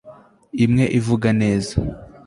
imwe 0.63 0.85
ivuga 0.99 1.29
neza 1.41 1.73